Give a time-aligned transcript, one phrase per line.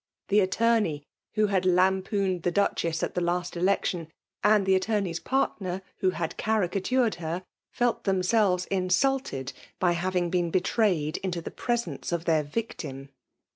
[0.29, 1.03] The attorney
[1.35, 4.07] who had lampooned the Duchess at the last eleetiotfi
[4.43, 11.17] and the attorney*s partner who had caricatiiired her, felt themselves insulted by having bee» betrayed
[11.17, 13.09] into the presence of their victim.